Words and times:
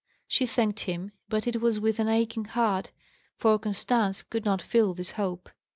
She 0.27 0.47
thanked 0.47 0.79
him, 0.79 1.11
but 1.29 1.45
it 1.45 1.61
was 1.61 1.79
with 1.79 1.99
an 1.99 2.07
aching 2.07 2.45
heart, 2.45 2.91
for 3.35 3.59
Constance 3.59 4.23
could 4.23 4.45
not 4.45 4.59
feel 4.63 4.95
this 4.95 5.11
hope. 5.11 5.51